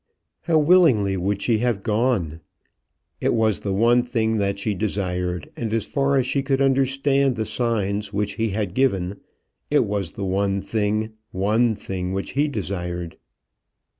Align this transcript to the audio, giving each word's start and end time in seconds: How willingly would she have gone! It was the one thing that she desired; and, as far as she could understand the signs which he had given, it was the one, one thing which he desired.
How 0.45 0.57
willingly 0.57 1.15
would 1.15 1.43
she 1.43 1.59
have 1.59 1.83
gone! 1.83 2.39
It 3.19 3.35
was 3.35 3.59
the 3.59 3.71
one 3.71 4.01
thing 4.01 4.39
that 4.39 4.57
she 4.57 4.73
desired; 4.73 5.51
and, 5.55 5.71
as 5.71 5.85
far 5.85 6.17
as 6.17 6.25
she 6.25 6.41
could 6.41 6.59
understand 6.59 7.35
the 7.35 7.45
signs 7.45 8.11
which 8.11 8.31
he 8.33 8.49
had 8.49 8.73
given, 8.73 9.17
it 9.69 9.85
was 9.85 10.13
the 10.13 10.25
one, 10.25 10.63
one 11.31 11.75
thing 11.75 12.13
which 12.13 12.31
he 12.31 12.47
desired. 12.47 13.17